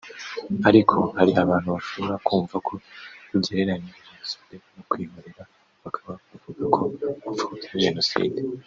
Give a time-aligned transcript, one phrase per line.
[0.69, 2.73] Ariko hari abantu bashobora kumva ko
[3.35, 5.43] ugereranya Jenoside no kwihorera
[5.83, 6.81] bakaba bavuga ko
[7.29, 8.39] upfobya Jenoside